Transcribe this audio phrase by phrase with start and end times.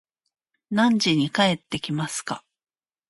[0.71, 2.43] 何時に帰ってきますか